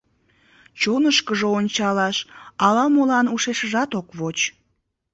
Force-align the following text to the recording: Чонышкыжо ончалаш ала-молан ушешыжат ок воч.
Чонышкыжо 0.79 1.47
ончалаш 1.59 2.17
ала-молан 2.65 3.25
ушешыжат 3.35 3.91
ок 3.99 4.07
воч. 4.19 4.39